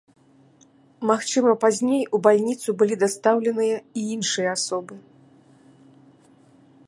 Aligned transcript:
Магчыма, 1.09 1.51
пазней 1.65 2.01
ў 2.03 2.17
бальніцу 2.27 2.69
былі 2.79 2.95
дастаўленыя 3.05 3.77
і 4.01 4.07
іншыя 4.15 4.49
асобы. 4.57 4.97